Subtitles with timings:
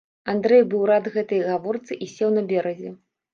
[0.31, 2.95] Андрэй быў рад гэтай гаворцы і сеў на беразе.